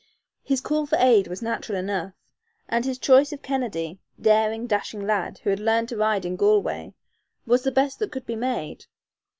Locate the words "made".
8.35-8.87